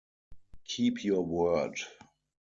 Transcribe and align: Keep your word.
Keep 0.65 1.03
your 1.03 1.21
word. 1.23 1.79